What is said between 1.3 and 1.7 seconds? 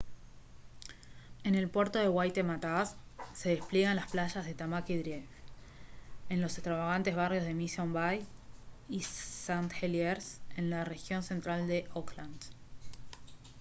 en el